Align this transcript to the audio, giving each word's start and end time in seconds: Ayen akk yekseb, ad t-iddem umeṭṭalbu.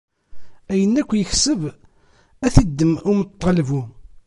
Ayen 0.71 0.99
akk 1.01 1.11
yekseb, 1.19 1.61
ad 2.45 2.51
t-iddem 2.55 2.93
umeṭṭalbu. 3.11 3.81